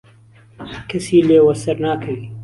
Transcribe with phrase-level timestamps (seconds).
[0.89, 2.21] کهسی لێ وەسەر ناکهوی